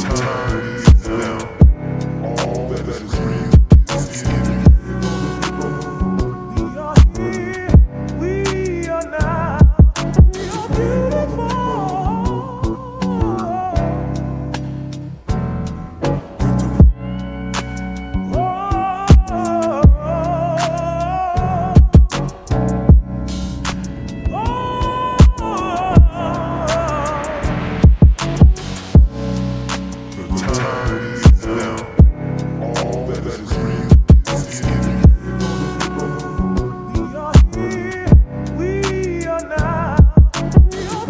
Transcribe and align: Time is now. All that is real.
Time 0.00 0.58
is 0.74 1.06
now. 1.06 1.38
All 2.24 2.68
that 2.68 2.88
is 2.88 3.14
real. 3.20 3.51